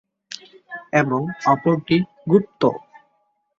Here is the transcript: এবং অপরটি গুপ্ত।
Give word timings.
এবং 0.93 1.21
অপরটি 1.45 1.97
গুপ্ত। 2.31 2.61